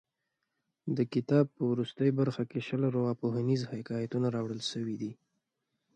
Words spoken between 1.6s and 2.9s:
وروستۍ برخه کې شل